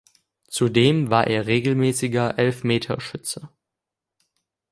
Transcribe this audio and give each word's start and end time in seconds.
Zudem 0.47 1.11
war 1.11 1.27
er 1.27 1.45
regelmäßiger 1.45 2.39
Elfmeterschütze. 2.39 3.49